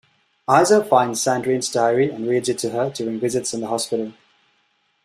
[0.49, 4.13] Isa finds Sandrine's diary and reads it to her during visits in the hospital.